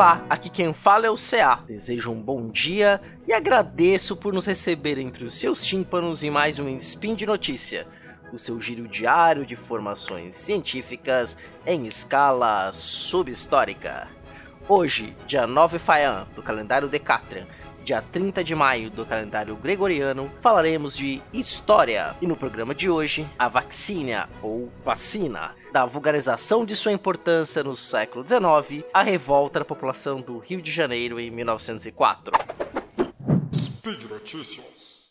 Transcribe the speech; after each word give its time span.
Olá, 0.00 0.24
aqui 0.30 0.48
quem 0.48 0.72
fala 0.72 1.04
é 1.04 1.10
o 1.10 1.14
CA. 1.14 1.56
Desejo 1.66 2.10
um 2.10 2.22
bom 2.22 2.48
dia 2.48 3.02
e 3.28 3.34
agradeço 3.34 4.16
por 4.16 4.32
nos 4.32 4.46
receber 4.46 4.96
entre 4.96 5.24
os 5.24 5.34
seus 5.34 5.62
tímpanos 5.62 6.24
em 6.24 6.30
mais 6.30 6.58
um 6.58 6.74
Spin 6.78 7.14
de 7.14 7.26
Notícia, 7.26 7.86
o 8.32 8.38
seu 8.38 8.58
giro 8.58 8.88
diário 8.88 9.44
de 9.44 9.52
informações 9.52 10.36
científicas 10.36 11.36
em 11.66 11.86
escala 11.86 12.72
subhistórica. 12.72 14.08
Hoje, 14.66 15.14
dia 15.26 15.46
9 15.46 15.78
Faian, 15.78 16.26
do 16.34 16.42
calendário 16.42 16.88
Decatrian, 16.88 17.46
dia 17.84 18.02
30 18.02 18.44
de 18.44 18.54
maio 18.54 18.90
do 18.90 19.04
calendário 19.04 19.56
gregoriano, 19.56 20.30
falaremos 20.40 20.96
de 20.96 21.22
história. 21.32 22.14
E 22.20 22.26
no 22.26 22.36
programa 22.36 22.74
de 22.74 22.88
hoje, 22.88 23.26
a 23.38 23.48
vacina 23.48 24.28
ou 24.42 24.70
vacina. 24.84 25.54
Da 25.72 25.86
vulgarização 25.86 26.64
de 26.64 26.74
sua 26.74 26.92
importância 26.92 27.62
no 27.62 27.76
século 27.76 28.26
XIX, 28.26 28.84
a 28.92 29.02
revolta 29.02 29.60
da 29.60 29.64
população 29.64 30.20
do 30.20 30.38
Rio 30.38 30.60
de 30.60 30.70
Janeiro 30.70 31.20
em 31.20 31.30
1904. 31.30 32.32
Speed 33.54 34.04
Notícias. 34.04 35.10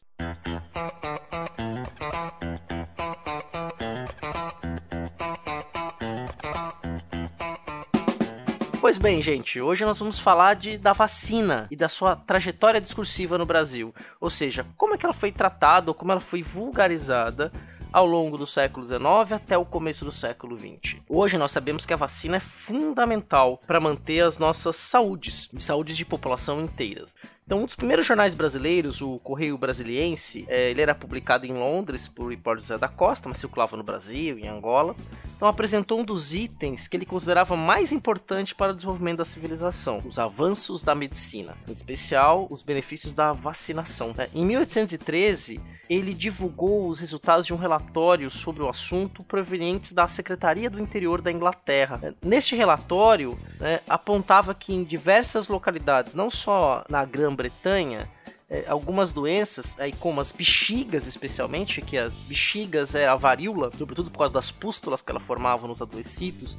Pois 8.89 8.97
bem, 8.97 9.21
gente, 9.21 9.61
hoje 9.61 9.85
nós 9.85 9.99
vamos 9.99 10.17
falar 10.19 10.55
de, 10.55 10.75
da 10.75 10.93
vacina 10.93 11.67
e 11.69 11.75
da 11.75 11.87
sua 11.87 12.15
trajetória 12.15 12.81
discursiva 12.81 13.37
no 13.37 13.45
Brasil. 13.45 13.93
Ou 14.19 14.31
seja, 14.31 14.65
como 14.75 14.95
é 14.95 14.97
que 14.97 15.05
ela 15.05 15.13
foi 15.13 15.31
tratada 15.31 15.91
ou 15.91 15.93
como 15.93 16.11
ela 16.11 16.19
foi 16.19 16.41
vulgarizada 16.41 17.51
ao 17.91 18.05
longo 18.05 18.37
do 18.37 18.47
século 18.47 18.85
XIX 18.85 19.31
até 19.31 19.57
o 19.57 19.65
começo 19.65 20.05
do 20.05 20.11
século 20.11 20.57
XX. 20.59 20.97
Hoje 21.07 21.37
nós 21.37 21.51
sabemos 21.51 21.85
que 21.85 21.93
a 21.93 21.97
vacina 21.97 22.37
é 22.37 22.39
fundamental 22.39 23.59
para 23.65 23.79
manter 23.79 24.21
as 24.21 24.37
nossas 24.37 24.75
saúdes 24.75 25.49
e 25.53 25.61
saúdes 25.61 25.97
de 25.97 26.05
população 26.05 26.61
inteiras. 26.61 27.15
Então, 27.49 27.63
um 27.63 27.65
dos 27.65 27.75
primeiros 27.75 28.05
jornais 28.05 28.35
brasileiros, 28.35 29.01
o 29.01 29.17
Correio 29.17 29.57
Brasiliense, 29.57 30.45
é, 30.47 30.69
ele 30.69 30.83
era 30.83 30.93
publicado 30.93 31.47
em 31.47 31.53
Londres 31.53 32.07
por 32.07 32.31
Hipólito 32.31 32.67
José 32.67 32.77
da 32.77 32.87
Costa, 32.87 33.27
mas 33.27 33.39
circulava 33.39 33.75
no 33.75 33.81
Brasil, 33.81 34.37
em 34.37 34.47
Angola. 34.47 34.95
Então, 35.35 35.47
apresentou 35.47 35.99
um 35.99 36.03
dos 36.03 36.35
itens 36.35 36.87
que 36.87 36.95
ele 36.95 37.07
considerava 37.07 37.55
mais 37.55 37.91
importante 37.91 38.53
para 38.53 38.71
o 38.71 38.75
desenvolvimento 38.75 39.17
da 39.17 39.25
civilização, 39.25 39.99
os 40.05 40.19
avanços 40.19 40.83
da 40.83 40.93
medicina, 40.93 41.57
em 41.67 41.71
especial 41.71 42.45
os 42.51 42.61
benefícios 42.61 43.15
da 43.15 43.33
vacinação. 43.33 44.13
É, 44.19 44.29
em 44.31 44.45
1813, 44.45 45.59
ele 45.89 46.13
divulgou 46.13 46.87
os 46.87 46.99
resultados 46.99 47.47
de 47.47 47.53
um 47.53 47.57
relatório 47.57 48.29
sobre 48.29 48.61
o 48.61 48.69
assunto 48.69 49.23
provenientes 49.23 49.91
da 49.91 50.07
Secretaria 50.07 50.69
do 50.69 50.79
Interior 50.79 51.19
da 51.19 51.31
Inglaterra. 51.31 51.99
É, 52.03 52.13
neste 52.23 52.55
relatório, 52.55 53.37
né, 53.59 53.79
apontava 53.89 54.53
que 54.53 54.71
em 54.71 54.83
diversas 54.83 55.47
localidades, 55.47 56.13
não 56.13 56.29
só 56.29 56.85
na 56.87 57.03
Grã-Bretanha, 57.03 58.07
é, 58.47 58.65
algumas 58.67 59.11
doenças, 59.11 59.79
aí 59.79 59.91
como 59.91 60.21
as 60.21 60.31
bexigas 60.31 61.07
especialmente, 61.07 61.81
que 61.81 61.97
as 61.97 62.13
bexigas 62.13 62.93
é 62.93 63.07
a 63.07 63.15
varíola, 63.15 63.71
sobretudo 63.75 64.11
por 64.11 64.19
causa 64.19 64.33
das 64.33 64.51
pústulas 64.51 65.01
que 65.01 65.11
ela 65.11 65.19
formava 65.19 65.67
nos 65.67 65.81
adoecidos, 65.81 66.55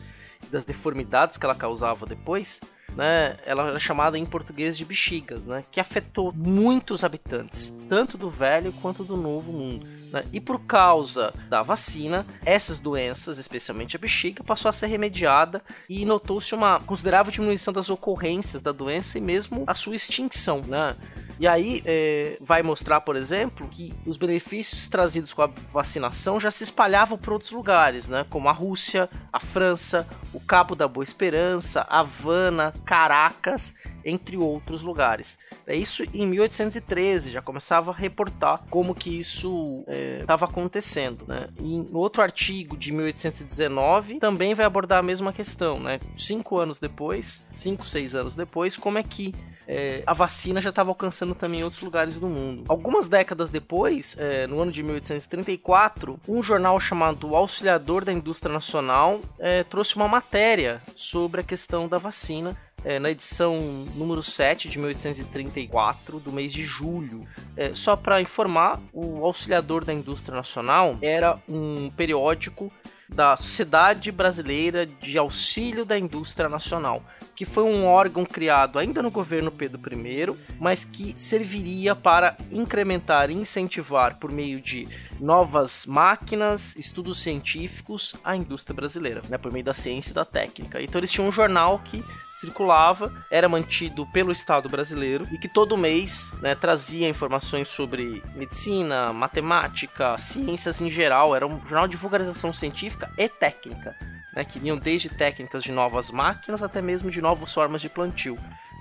das 0.51 0.65
deformidades 0.65 1.37
que 1.37 1.45
ela 1.45 1.55
causava 1.55 2.07
depois, 2.07 2.61
né, 2.97 3.37
ela 3.47 3.69
era 3.69 3.79
chamada 3.79 4.19
em 4.19 4.25
português 4.25 4.77
de 4.77 4.85
bexigas, 4.85 5.47
né, 5.47 5.65
que 5.71 5.81
afetou 5.81 6.33
muitos 6.33 7.05
habitantes, 7.05 7.75
tanto 7.89 8.19
do 8.19 8.31
velho 8.31 8.73
quanto 8.81 9.05
do 9.05 9.17
novo 9.17 9.53
mundo. 9.53 9.87
Né? 10.13 10.25
E 10.33 10.41
por 10.41 10.61
causa 10.61 11.33
da 11.49 11.63
vacina, 11.63 12.27
essas 12.45 12.81
doenças, 12.81 13.39
especialmente 13.39 13.97
a 13.97 13.99
bexiga, 13.99 14.43
passou 14.43 14.69
a 14.69 14.73
ser 14.73 14.87
remediada 14.87 15.63
e 15.89 16.05
notou-se 16.05 16.55
uma 16.55 16.81
considerável 16.81 17.33
diminuição 17.33 17.73
das 17.73 17.91
ocorrências 17.91 18.63
da 18.63 18.73
doença 18.73 19.19
e 19.19 19.21
mesmo 19.21 19.65
a 19.67 19.75
sua 19.75 19.95
extinção. 19.95 20.63
Né? 20.67 20.97
E 21.41 21.49
aí 21.49 21.83
é, 21.87 22.37
vai 22.39 22.63
mostrar, 22.63 23.01
por 23.01 23.17
exemplo, 23.17 23.67
que 23.67 23.95
os 24.05 24.19
benefícios 24.19 24.87
trazidos 24.89 25.33
com 25.33 25.41
a 25.41 25.51
vacinação 25.73 26.39
já 26.39 26.51
se 26.51 26.65
espalhavam 26.65 27.17
por 27.17 27.33
outros 27.33 27.51
lugares, 27.51 28.09
né? 28.09 28.27
como 28.29 28.47
a 28.51 28.53
Rússia, 28.53 29.09
a 29.33 29.41
França, 29.41 30.07
o 30.35 30.41
Cabo 30.41 30.75
da 30.75 30.87
Boa 30.87 31.03
Esperança, 31.03 31.87
Havana, 31.89 32.75
Caracas, 32.85 33.75
entre 34.05 34.37
outros 34.37 34.83
lugares. 34.83 35.39
É 35.67 35.75
isso 35.75 36.05
em 36.13 36.27
1813 36.27 37.31
já 37.31 37.41
começava 37.41 37.91
a 37.91 37.95
reportar 37.95 38.63
como 38.69 38.95
que 38.95 39.09
isso 39.09 39.83
estava 40.21 40.45
é, 40.45 40.49
acontecendo, 40.49 41.25
né? 41.27 41.49
Em 41.59 41.89
outro 41.93 42.21
artigo 42.21 42.77
de 42.77 42.93
1819 42.93 44.19
também 44.19 44.53
vai 44.53 44.67
abordar 44.67 44.99
a 44.99 45.03
mesma 45.03 45.33
questão, 45.33 45.81
né? 45.81 46.01
Cinco 46.19 46.59
anos 46.59 46.79
depois, 46.79 47.43
cinco, 47.51 47.87
seis 47.87 48.15
anos 48.15 48.37
depois, 48.37 48.77
como 48.77 48.99
é 48.99 49.03
que 49.03 49.35
é, 49.73 50.03
a 50.05 50.13
vacina 50.13 50.61
já 50.61 50.71
estava 50.71 50.91
alcançando 50.91 51.33
também 51.33 51.63
outros 51.63 51.81
lugares 51.81 52.15
do 52.15 52.27
mundo. 52.27 52.65
Algumas 52.67 53.09
décadas 53.09 53.51
depois, 53.51 54.17
é, 54.19 54.45
no 54.49 54.59
ano 54.59 54.73
de 54.73 54.83
1834, 54.83 56.19
um 56.27 56.43
jornal 56.43 56.81
chamado 56.81 57.37
Auxiliador 57.37 58.05
da 58.05 58.13
Indústria 58.13 58.53
Nacional 58.53 59.21
é, 59.39 59.63
trouxe 59.63 59.95
uma 59.95 60.09
matéria 60.09 60.83
sobre 60.97 61.41
a 61.41 61.45
questão 61.45 61.87
da 61.87 61.99
vacina 61.99 62.57
é, 62.85 62.99
na 62.99 63.13
edição 63.13 63.61
número 63.95 64.25
7 64.25 64.69
de 64.69 64.77
1834, 64.77 66.19
do 66.19 66.33
mês 66.33 66.53
de 66.53 66.65
julho. 66.65 67.25
É, 67.57 67.73
só 67.73 67.95
para 67.95 68.21
informar, 68.21 68.81
o 68.93 69.25
Auxiliador 69.25 69.85
da 69.85 69.93
Indústria 69.93 70.35
Nacional 70.35 70.99
era 71.01 71.39
um 71.49 71.91
periódico 71.91 72.73
da 73.15 73.37
Sociedade 73.37 74.13
Brasileira 74.13 74.87
de 74.87 75.19
Auxílio 75.19 75.85
da 75.85 75.99
Indústria 75.99 76.49
Nacional, 76.49 77.03
que 77.35 77.45
foi 77.45 77.65
um 77.65 77.87
órgão 77.87 78.25
criado 78.25 78.79
ainda 78.79 79.03
no 79.03 79.11
governo 79.11 79.51
Pedro 79.51 79.81
I, 79.93 80.35
mas 80.59 80.85
que 80.85 81.19
serviria 81.19 81.95
para 81.95 82.37
incrementar 82.51 83.31
e 83.31 83.35
incentivar 83.35 84.19
por 84.19 84.31
meio 84.31 84.61
de 84.61 84.87
novas 85.21 85.87
máquinas, 85.87 86.75
estudos 86.77 87.21
científicos 87.21 88.15
à 88.25 88.35
indústria 88.35 88.75
brasileira, 88.75 89.23
né, 89.29 89.37
por 89.37 89.53
meio 89.53 89.65
da 89.65 89.75
ciência 89.75 90.11
e 90.11 90.15
da 90.15 90.25
técnica. 90.25 90.83
Então 90.83 90.99
eles 90.99 91.13
tinham 91.13 91.29
um 91.29 91.33
jornal 91.33 91.79
que 91.81 92.03
circulava, 92.33 93.13
era 93.31 93.49
mantido 93.49 94.07
pelo 94.07 94.33
Estado 94.33 94.69
brasileiro 94.69 95.27
e 95.31 95.39
que 95.39 95.49
todo 95.49 95.77
mês 95.77 96.33
né, 96.41 96.55
trazia 96.55 97.09
informações 97.09 97.69
sobre 97.69 98.23
medicina, 98.35 99.13
matemática, 99.13 100.17
ciências 100.17 100.81
em 100.81 100.91
geral. 100.91 101.37
Era 101.37 101.47
um 101.47 101.61
jornal 101.61 101.87
de 101.87 101.97
vulgarização 101.97 102.53
científica 102.53 103.11
e 103.19 103.29
técnica, 103.29 103.95
né, 104.35 104.45
que 104.45 104.59
vinham 104.59 104.79
desde 104.79 105.09
técnicas 105.09 105.63
de 105.63 105.73
novas 105.73 106.11
máquinas 106.11 106.63
até 106.63 106.81
mesmo 106.81 107.11
de 107.11 107.21
novas 107.21 107.53
formas 107.53 107.83
de 107.83 107.89
plantio. 107.89 108.39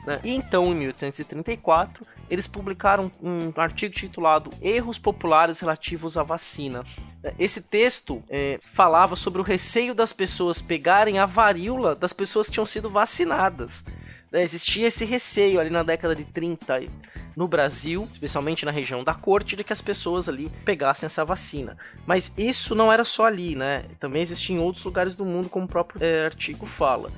Né? 0.09 0.19
E 0.23 0.33
então, 0.33 0.71
em 0.71 0.75
1834, 0.75 2.03
eles 2.31 2.47
publicaram 2.47 3.11
um 3.21 3.53
artigo 3.55 3.93
titulado 3.93 4.49
Erros 4.59 4.97
Populares 4.97 5.59
Relativos 5.59 6.17
à 6.17 6.23
Vacina. 6.23 6.83
Esse 7.37 7.61
texto 7.61 8.23
é, 8.27 8.59
falava 8.73 9.15
sobre 9.15 9.39
o 9.39 9.43
receio 9.43 9.93
das 9.93 10.11
pessoas 10.11 10.59
pegarem 10.59 11.19
a 11.19 11.27
varíola 11.27 11.95
das 11.95 12.11
pessoas 12.11 12.47
que 12.47 12.53
tinham 12.53 12.65
sido 12.65 12.89
vacinadas. 12.89 13.85
Né? 14.31 14.41
Existia 14.41 14.87
esse 14.87 15.05
receio 15.05 15.59
ali 15.59 15.69
na 15.69 15.83
década 15.83 16.15
de 16.15 16.25
30 16.25 16.81
no 17.35 17.47
Brasil, 17.47 18.09
especialmente 18.11 18.65
na 18.65 18.71
região 18.71 19.03
da 19.03 19.13
corte, 19.13 19.55
de 19.55 19.63
que 19.63 19.71
as 19.71 19.81
pessoas 19.81 20.27
ali 20.27 20.49
pegassem 20.65 21.05
essa 21.05 21.23
vacina. 21.23 21.77
Mas 22.07 22.33
isso 22.35 22.73
não 22.73 22.91
era 22.91 23.05
só 23.05 23.25
ali, 23.25 23.55
né? 23.55 23.85
Também 23.99 24.23
existia 24.23 24.55
em 24.55 24.59
outros 24.59 24.83
lugares 24.83 25.13
do 25.13 25.23
mundo, 25.23 25.49
como 25.49 25.65
o 25.65 25.69
próprio 25.69 26.03
é, 26.03 26.25
artigo 26.25 26.65
fala. 26.65 27.11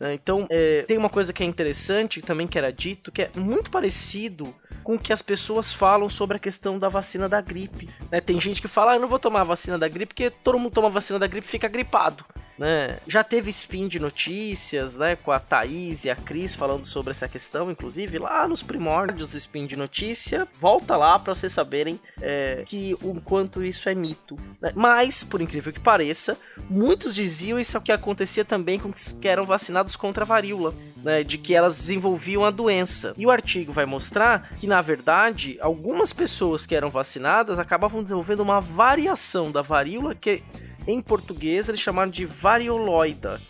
Né? 0.00 0.14
Então, 0.14 0.46
é, 0.48 0.82
tem 0.82 0.96
uma 0.96 1.08
coisa 1.08 1.32
que 1.32 1.42
é 1.42 1.46
interessante 1.46 2.22
também 2.22 2.46
que 2.46 2.58
era 2.58 2.72
dito, 2.72 3.10
que 3.10 3.22
é 3.22 3.30
muito 3.36 3.70
parecido 3.70 4.54
com 4.82 4.94
o 4.94 4.98
que 4.98 5.12
as 5.12 5.22
pessoas 5.22 5.72
falam 5.72 6.08
sobre 6.08 6.36
a 6.36 6.40
questão 6.40 6.78
da 6.78 6.88
vacina 6.88 7.28
da 7.28 7.40
gripe. 7.40 7.88
Né? 8.10 8.20
Tem 8.20 8.40
gente 8.40 8.62
que 8.62 8.68
fala, 8.68 8.92
ah, 8.92 8.94
eu 8.96 9.00
não 9.00 9.08
vou 9.08 9.18
tomar 9.18 9.42
a 9.42 9.44
vacina 9.44 9.78
da 9.78 9.88
gripe 9.88 10.14
porque 10.14 10.30
todo 10.30 10.58
mundo 10.58 10.72
toma 10.72 10.88
a 10.88 10.92
vacina 10.92 11.18
da 11.18 11.26
gripe 11.26 11.46
fica 11.46 11.68
gripado. 11.68 12.24
Né? 12.58 12.98
Já 13.06 13.22
teve 13.22 13.50
spin 13.50 13.86
de 13.86 14.00
notícias, 14.00 14.96
né, 14.96 15.14
com 15.16 15.30
a 15.30 15.38
Thaís 15.38 16.04
e 16.04 16.10
a 16.10 16.16
Cris 16.16 16.54
falando 16.54 16.84
sobre 16.84 17.12
essa 17.12 17.28
questão, 17.28 17.70
inclusive 17.70 18.18
lá 18.18 18.48
nos 18.48 18.62
primórdios 18.62 19.28
do 19.28 19.36
spin 19.36 19.66
de 19.66 19.76
notícia. 19.76 20.48
Volta 20.60 20.96
lá 20.96 21.18
para 21.18 21.34
vocês 21.34 21.52
saberem 21.52 22.00
é, 22.20 22.64
que 22.66 22.96
o 23.00 23.20
quanto 23.20 23.64
isso 23.64 23.88
é 23.88 23.94
mito. 23.94 24.36
Né? 24.60 24.72
Mas, 24.74 25.22
por 25.22 25.40
incrível 25.40 25.72
que 25.72 25.80
pareça, 25.80 26.36
muitos 26.68 27.14
diziam 27.14 27.60
isso 27.60 27.76
é 27.76 27.80
o 27.80 27.82
que 27.82 27.92
acontecia 27.92 28.44
também 28.44 28.78
com 28.78 28.88
os 28.88 29.12
que 29.12 29.28
eram 29.28 29.46
vacinados 29.46 29.94
contra 29.94 30.24
a 30.24 30.26
varíola, 30.26 30.74
né, 30.96 31.22
de 31.22 31.38
que 31.38 31.54
elas 31.54 31.78
desenvolviam 31.78 32.44
a 32.44 32.50
doença. 32.50 33.14
E 33.16 33.24
o 33.24 33.30
artigo 33.30 33.72
vai 33.72 33.86
mostrar 33.86 34.50
que, 34.56 34.66
na 34.66 34.80
verdade, 34.82 35.56
algumas 35.60 36.12
pessoas 36.12 36.66
que 36.66 36.74
eram 36.74 36.90
vacinadas 36.90 37.58
acabavam 37.58 38.02
desenvolvendo 38.02 38.40
uma 38.40 38.60
variação 38.60 39.52
da 39.52 39.62
varíola 39.62 40.14
que 40.14 40.42
em 40.88 41.00
português 41.00 41.68
eles 41.68 41.80
chamaram 41.80 42.10
de 42.10 42.24
varioloida, 42.24 43.40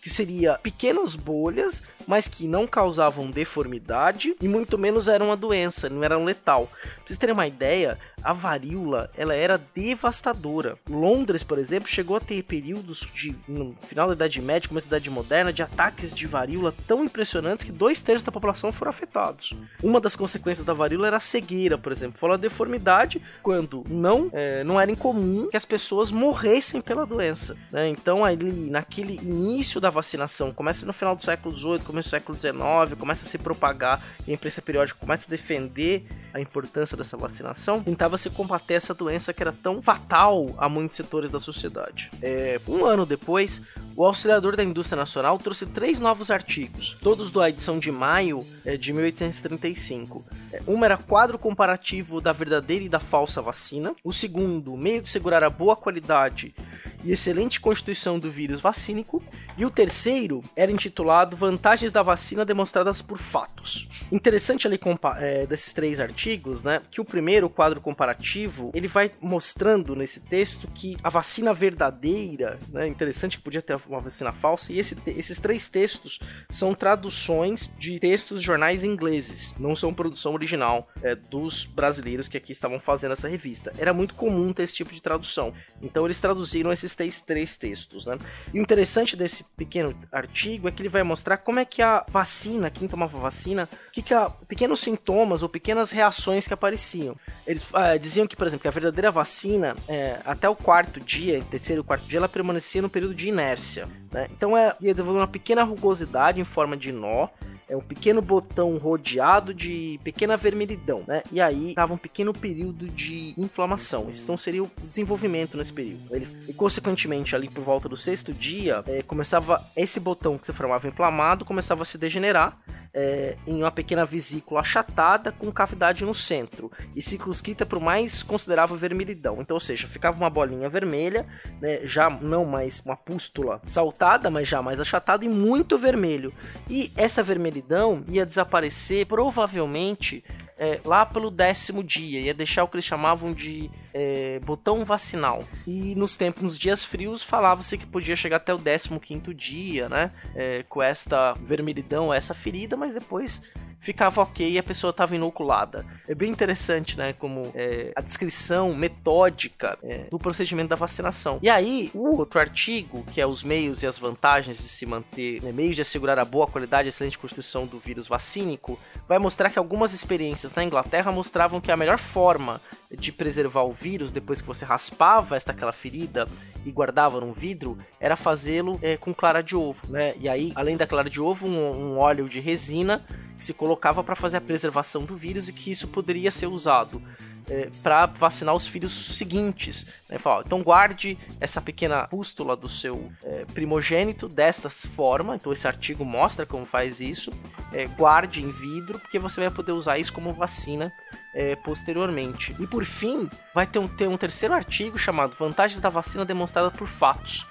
que 0.00 0.08
seria 0.08 0.58
pequenas 0.58 1.16
bolhas, 1.16 1.82
mas 2.06 2.28
que 2.28 2.46
não 2.46 2.66
causavam 2.66 3.30
deformidade 3.30 4.36
e 4.40 4.46
muito 4.46 4.78
menos 4.78 5.08
eram 5.08 5.26
uma 5.26 5.36
doença, 5.36 5.90
não 5.90 6.04
eram 6.04 6.24
letal. 6.24 6.66
Pra 6.66 6.90
vocês 7.04 7.18
terem 7.18 7.32
uma 7.32 7.46
ideia, 7.46 7.98
a 8.24 8.32
varíola 8.32 9.10
ela 9.16 9.34
era 9.34 9.60
devastadora. 9.74 10.78
Londres, 10.88 11.42
por 11.42 11.58
exemplo, 11.58 11.88
chegou 11.88 12.16
a 12.16 12.20
ter 12.20 12.42
períodos 12.42 13.00
de 13.14 13.34
no 13.48 13.76
final 13.80 14.08
da 14.08 14.14
Idade 14.14 14.40
Média, 14.40 14.68
começo 14.68 14.88
da 14.88 14.96
Idade 14.96 15.10
Moderna, 15.10 15.52
de 15.52 15.62
ataques 15.62 16.14
de 16.14 16.26
varíola 16.26 16.74
tão 16.86 17.04
impressionantes 17.04 17.64
que 17.64 17.72
dois 17.72 18.00
terços 18.00 18.22
da 18.22 18.32
população 18.32 18.72
foram 18.72 18.90
afetados. 18.90 19.54
Uma 19.82 20.00
das 20.00 20.16
consequências 20.16 20.64
da 20.64 20.72
varíola 20.72 21.06
era 21.06 21.16
a 21.18 21.20
cegueira, 21.20 21.76
por 21.76 21.92
exemplo, 21.92 22.18
foi 22.18 22.32
a 22.32 22.36
deformidade 22.36 23.20
quando 23.42 23.84
não 23.88 24.30
é, 24.32 24.64
não 24.64 24.80
era 24.80 24.90
incomum 24.90 25.48
que 25.50 25.56
as 25.56 25.64
pessoas 25.64 26.10
morressem 26.10 26.80
pela 26.80 27.04
doença. 27.04 27.56
Né? 27.70 27.88
Então 27.88 28.24
ali 28.24 28.70
naquele 28.70 29.16
início 29.16 29.80
da 29.80 29.90
vacinação, 29.90 30.52
começa 30.52 30.86
no 30.86 30.92
final 30.92 31.14
do 31.14 31.22
século 31.22 31.56
XVIII, 31.56 31.80
começo 31.80 32.08
do 32.08 32.10
século 32.10 32.38
XIX, 32.38 32.98
começa 32.98 33.24
a 33.24 33.28
se 33.28 33.36
propagar 33.36 34.02
e 34.26 34.30
a 34.30 34.34
imprensa 34.34 34.62
periódica 34.62 34.98
começa 34.98 35.26
a 35.26 35.30
defender 35.30 36.06
a 36.32 36.40
importância 36.40 36.96
dessa 36.96 37.16
vacinação, 37.16 37.82
tentava 37.82 38.13
se 38.18 38.30
combater 38.30 38.74
essa 38.74 38.94
doença 38.94 39.32
que 39.32 39.42
era 39.42 39.52
tão 39.52 39.82
fatal 39.82 40.54
a 40.58 40.68
muitos 40.68 40.96
setores 40.96 41.30
da 41.30 41.40
sociedade. 41.40 42.10
É, 42.22 42.60
um 42.68 42.84
ano 42.84 43.04
depois, 43.06 43.60
o 43.96 44.04
Auxiliador 44.04 44.56
da 44.56 44.64
Indústria 44.64 44.96
Nacional 44.96 45.38
trouxe 45.38 45.66
três 45.66 46.00
novos 46.00 46.30
artigos, 46.30 46.96
todos 47.02 47.30
da 47.30 47.48
edição 47.48 47.78
de 47.78 47.92
maio 47.92 48.44
é, 48.64 48.76
de 48.76 48.92
1835. 48.92 50.24
É, 50.52 50.62
uma 50.66 50.86
era 50.86 50.96
quadro 50.96 51.38
comparativo 51.38 52.20
da 52.20 52.32
verdadeira 52.32 52.84
e 52.84 52.88
da 52.88 53.00
falsa 53.00 53.40
vacina. 53.40 53.94
O 54.02 54.12
segundo, 54.12 54.76
meio 54.76 55.02
de 55.02 55.08
segurar 55.08 55.42
a 55.42 55.50
boa 55.50 55.76
qualidade 55.76 56.54
e 57.04 57.12
excelente 57.12 57.60
constituição 57.60 58.18
do 58.18 58.30
vírus 58.30 58.60
vacínico. 58.60 59.22
E 59.56 59.64
o 59.64 59.70
terceiro 59.70 60.42
era 60.56 60.72
intitulado 60.72 61.36
Vantagens 61.36 61.92
da 61.92 62.02
vacina 62.02 62.44
demonstradas 62.44 63.02
por 63.02 63.18
fatos. 63.18 63.88
Interessante 64.10 64.66
ali 64.66 64.80
é, 65.18 65.46
desses 65.46 65.72
três 65.72 66.00
artigos, 66.00 66.62
né, 66.62 66.80
que 66.90 67.00
o 67.00 67.04
primeiro, 67.04 67.46
o 67.46 67.50
quadro 67.50 67.80
comparativo, 67.80 68.70
ele 68.74 68.88
vai 68.88 69.10
mostrando 69.20 69.94
nesse 69.94 70.20
texto 70.20 70.66
que 70.68 70.96
a 71.02 71.10
vacina 71.10 71.52
verdadeira, 71.52 72.58
né, 72.70 72.86
interessante 72.88 73.36
que 73.36 73.44
podia 73.44 73.62
ter 73.62 73.78
uma 73.88 74.00
vacina 74.00 74.32
falsa, 74.32 74.72
e 74.72 74.78
esse, 74.78 74.96
esses 75.06 75.38
três 75.38 75.68
textos 75.68 76.20
são 76.50 76.74
traduções 76.74 77.70
de 77.78 77.98
textos 77.98 78.40
de 78.40 78.46
jornais 78.46 78.84
ingleses, 78.84 79.54
não 79.58 79.76
são 79.76 79.92
produção 79.92 80.32
original 80.34 80.88
é, 81.02 81.14
dos 81.14 81.64
brasileiros 81.64 82.28
que 82.28 82.36
aqui 82.36 82.52
estavam 82.52 82.80
fazendo 82.80 83.12
essa 83.12 83.28
revista. 83.28 83.72
Era 83.78 83.92
muito 83.92 84.14
comum 84.14 84.52
ter 84.52 84.62
esse 84.62 84.74
tipo 84.74 84.92
de 84.92 85.02
tradução, 85.02 85.52
então 85.82 86.04
eles 86.04 86.20
traduziram 86.20 86.72
esses 86.72 86.93
três, 86.94 87.56
textos. 87.56 88.06
Né? 88.06 88.18
E 88.52 88.58
o 88.58 88.62
interessante 88.62 89.16
desse 89.16 89.44
pequeno 89.56 89.94
artigo 90.10 90.68
é 90.68 90.70
que 90.70 90.82
ele 90.82 90.88
vai 90.88 91.02
mostrar 91.02 91.36
como 91.38 91.58
é 91.58 91.64
que 91.64 91.82
a 91.82 92.04
vacina, 92.08 92.70
quem 92.70 92.88
tomava 92.88 93.18
vacina, 93.18 93.68
que, 93.92 94.02
que 94.02 94.14
a, 94.14 94.30
pequenos 94.30 94.80
sintomas 94.80 95.42
ou 95.42 95.48
pequenas 95.48 95.90
reações 95.90 96.46
que 96.46 96.54
apareciam. 96.54 97.16
Eles 97.46 97.66
ah, 97.72 97.96
diziam 97.96 98.26
que, 98.26 98.36
por 98.36 98.46
exemplo, 98.46 98.62
que 98.62 98.68
a 98.68 98.72
verdadeira 98.72 99.10
vacina, 99.10 99.76
é, 99.88 100.18
até 100.24 100.48
o 100.48 100.56
quarto 100.56 101.00
dia, 101.00 101.42
terceiro 101.50 101.84
quarto 101.84 102.06
dia, 102.06 102.18
ela 102.18 102.28
permanecia 102.28 102.82
no 102.82 102.88
período 102.88 103.14
de 103.14 103.28
inércia. 103.28 103.88
Né? 104.10 104.28
Então 104.30 104.56
é, 104.56 104.74
ia 104.80 104.94
desenvolver 104.94 105.20
uma 105.20 105.28
pequena 105.28 105.62
rugosidade 105.62 106.40
em 106.40 106.44
forma 106.44 106.76
de 106.76 106.92
nó, 106.92 107.28
é 107.68 107.76
um 107.76 107.80
pequeno 107.80 108.20
botão 108.20 108.76
rodeado 108.78 109.54
de 109.54 109.98
pequena 110.02 110.36
vermelhidão, 110.36 111.04
né? 111.06 111.22
E 111.32 111.40
aí 111.40 111.74
tava 111.74 111.94
um 111.94 111.98
pequeno 111.98 112.32
período 112.32 112.88
de 112.88 113.34
inflamação. 113.36 114.08
Então 114.12 114.36
seria 114.36 114.62
o 114.62 114.70
desenvolvimento 114.82 115.56
nesse 115.56 115.72
período. 115.72 116.14
Ele, 116.14 116.28
e 116.48 116.52
consequentemente, 116.52 117.34
ali 117.34 117.48
por 117.48 117.62
volta 117.62 117.88
do 117.88 117.96
sexto 117.96 118.32
dia, 118.32 118.82
é, 118.86 119.02
começava 119.02 119.64
esse 119.76 119.98
botão 120.00 120.38
que 120.38 120.46
se 120.46 120.52
formava 120.52 120.88
inflamado, 120.88 121.44
começava 121.44 121.82
a 121.82 121.86
se 121.86 121.98
degenerar 121.98 122.58
é, 122.94 123.36
em 123.46 123.58
uma 123.58 123.72
pequena 123.72 124.04
vesícula 124.04 124.60
achatada 124.60 125.32
com 125.32 125.50
cavidade 125.50 126.04
no 126.04 126.14
centro 126.14 126.70
e 126.94 127.02
circunscrita 127.02 127.66
o 127.74 127.80
mais 127.80 128.22
considerável 128.22 128.76
vermelhidão. 128.76 129.40
Então, 129.40 129.56
ou 129.56 129.60
seja, 129.60 129.88
ficava 129.88 130.16
uma 130.16 130.30
bolinha 130.30 130.68
vermelha, 130.68 131.26
né, 131.60 131.80
já 131.84 132.08
não 132.08 132.44
mais 132.44 132.80
uma 132.86 132.96
pústula 132.96 133.60
saltada, 133.64 134.30
mas 134.30 134.48
já 134.48 134.62
mais 134.62 134.80
achatado 134.80 135.24
e 135.24 135.28
muito 135.28 135.76
vermelho. 135.76 136.32
E 136.70 136.92
essa 136.96 137.22
vermelhidão 137.22 138.04
ia 138.08 138.24
desaparecer 138.24 139.06
provavelmente 139.06 140.22
é, 140.58 140.80
lá 140.84 141.04
pelo 141.04 141.30
décimo 141.30 141.82
dia, 141.82 142.20
ia 142.20 142.34
deixar 142.34 142.64
o 142.64 142.68
que 142.68 142.76
eles 142.76 142.84
chamavam 142.84 143.32
de 143.32 143.70
é, 143.92 144.38
botão 144.40 144.84
vacinal. 144.84 145.42
E 145.66 145.94
nos 145.94 146.16
tempos, 146.16 146.42
nos 146.42 146.58
dias 146.58 146.84
frios, 146.84 147.22
falava-se 147.22 147.76
que 147.76 147.86
podia 147.86 148.14
chegar 148.14 148.36
até 148.36 148.54
o 148.54 148.58
décimo 148.58 149.00
quinto 149.00 149.34
dia, 149.34 149.88
né? 149.88 150.10
É, 150.34 150.62
com 150.68 150.82
esta 150.82 151.32
vermelhidão, 151.34 152.12
essa 152.12 152.34
ferida, 152.34 152.76
mas 152.76 152.94
depois 152.94 153.42
ficava 153.84 154.22
ok 154.22 154.52
e 154.52 154.58
a 154.58 154.62
pessoa 154.62 154.90
estava 154.90 155.14
inoculada. 155.14 155.84
É 156.08 156.14
bem 156.14 156.30
interessante, 156.30 156.96
né? 156.96 157.12
Como 157.12 157.52
é, 157.54 157.92
a 157.94 158.00
descrição 158.00 158.74
metódica 158.74 159.78
é, 159.82 160.04
do 160.10 160.18
procedimento 160.18 160.70
da 160.70 160.76
vacinação. 160.76 161.38
E 161.42 161.50
aí, 161.50 161.90
o 161.92 162.16
outro 162.16 162.40
artigo, 162.40 163.04
que 163.12 163.20
é 163.20 163.26
os 163.26 163.44
meios 163.44 163.82
e 163.82 163.86
as 163.86 163.98
vantagens 163.98 164.56
de 164.56 164.62
se 164.62 164.86
manter, 164.86 165.42
né, 165.42 165.52
meios 165.52 165.76
de 165.76 165.82
assegurar 165.82 166.18
a 166.18 166.24
boa 166.24 166.46
qualidade 166.46 166.88
e 166.88 166.90
excelente 166.90 167.18
constituição 167.18 167.66
do 167.66 167.78
vírus 167.78 168.08
vacínico, 168.08 168.78
vai 169.06 169.18
mostrar 169.18 169.50
que 169.50 169.58
algumas 169.58 169.92
experiências 169.92 170.54
na 170.54 170.64
Inglaterra 170.64 171.12
mostravam 171.12 171.60
que 171.60 171.70
a 171.70 171.76
melhor 171.76 171.98
forma 171.98 172.60
de 172.96 173.12
preservar 173.12 173.64
o 173.64 173.72
vírus 173.72 174.12
depois 174.12 174.40
que 174.40 174.46
você 174.46 174.64
raspava 174.64 175.36
esta 175.36 175.52
aquela 175.52 175.72
ferida 175.72 176.26
e 176.64 176.70
guardava 176.70 177.20
num 177.20 177.32
vidro 177.32 177.78
era 178.00 178.16
fazê-lo 178.16 178.78
é, 178.82 178.96
com 178.96 179.14
clara 179.14 179.42
de 179.42 179.56
ovo, 179.56 179.90
né? 179.90 180.14
E 180.18 180.28
aí, 180.28 180.52
além 180.54 180.76
da 180.76 180.86
clara 180.86 181.10
de 181.10 181.20
ovo, 181.20 181.46
um, 181.46 181.92
um 181.92 181.98
óleo 181.98 182.28
de 182.28 182.40
resina 182.40 183.04
que 183.36 183.44
se 183.44 183.52
colocava 183.52 184.02
para 184.02 184.16
fazer 184.16 184.38
a 184.38 184.40
preservação 184.40 185.04
do 185.04 185.16
vírus 185.16 185.48
e 185.48 185.52
que 185.52 185.70
isso 185.70 185.88
poderia 185.88 186.30
ser 186.30 186.46
usado 186.46 187.02
é, 187.48 187.70
para 187.82 188.06
vacinar 188.06 188.54
os 188.54 188.66
filhos 188.66 188.92
seguintes. 189.16 189.86
Né? 190.08 190.18
Fala, 190.18 190.42
então 190.44 190.62
guarde 190.62 191.18
essa 191.40 191.60
pequena 191.60 192.06
pústula 192.06 192.56
do 192.56 192.68
seu 192.68 193.10
é, 193.22 193.44
primogênito 193.46 194.28
desta 194.28 194.70
forma. 194.70 195.36
Então 195.36 195.52
esse 195.52 195.66
artigo 195.66 196.04
mostra 196.04 196.46
como 196.46 196.64
faz 196.64 197.00
isso. 197.00 197.32
É, 197.72 197.86
guarde 197.86 198.42
em 198.42 198.50
vidro, 198.50 198.98
porque 198.98 199.18
você 199.18 199.40
vai 199.40 199.50
poder 199.50 199.72
usar 199.72 199.98
isso 199.98 200.12
como 200.12 200.32
vacina 200.32 200.92
é, 201.34 201.56
posteriormente. 201.56 202.54
E 202.60 202.66
por 202.66 202.84
fim, 202.84 203.28
vai 203.54 203.66
ter 203.66 203.78
um, 203.78 203.88
ter 203.88 204.08
um 204.08 204.16
terceiro 204.16 204.54
artigo 204.54 204.96
chamado 204.96 205.36
Vantagens 205.36 205.80
da 205.80 205.88
vacina 205.88 206.24
demonstrada 206.24 206.70
por 206.70 206.86
fatos 206.86 207.46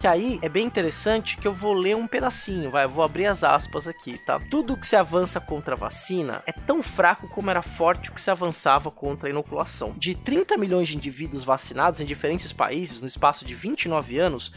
que 0.00 0.06
aí 0.06 0.38
é 0.42 0.48
bem 0.48 0.64
interessante 0.64 1.36
que 1.36 1.46
eu 1.46 1.52
vou 1.52 1.72
ler 1.72 1.96
um 1.96 2.06
pedacinho, 2.06 2.70
vai, 2.70 2.84
eu 2.84 2.88
vou 2.88 3.02
abrir 3.02 3.26
as 3.26 3.42
aspas 3.42 3.88
aqui, 3.88 4.16
tá? 4.18 4.40
Tudo 4.50 4.76
que 4.76 4.86
se 4.86 4.94
avança 4.94 5.40
contra 5.40 5.74
a 5.74 5.78
vacina 5.78 6.40
é 6.46 6.52
tão 6.52 6.82
fraco 6.82 7.28
como 7.28 7.50
era 7.50 7.62
forte 7.62 8.10
o 8.10 8.12
que 8.12 8.20
se 8.20 8.30
avançava 8.30 8.90
contra 8.90 9.28
a 9.28 9.30
inoculação. 9.30 9.94
De 9.96 10.14
30 10.14 10.56
milhões 10.56 10.88
de 10.88 10.96
indivíduos 10.96 11.42
vacinados 11.42 12.00
em 12.00 12.04
diferentes 12.04 12.52
países 12.52 13.00
no 13.00 13.06
espaço 13.06 13.44
de 13.44 13.54
29 13.54 14.18
anos, 14.18 14.52